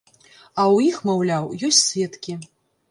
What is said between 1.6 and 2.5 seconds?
ёсць сведкі.